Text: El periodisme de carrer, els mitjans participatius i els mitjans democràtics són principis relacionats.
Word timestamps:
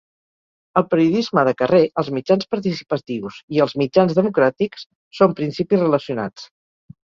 El 0.79 0.85
periodisme 0.93 1.43
de 1.49 1.53
carrer, 1.59 1.81
els 2.03 2.09
mitjans 2.15 2.49
participatius 2.55 3.37
i 3.59 3.63
els 3.67 3.77
mitjans 3.83 4.19
democràtics 4.23 4.89
són 5.21 5.39
principis 5.43 5.87
relacionats. 5.89 6.53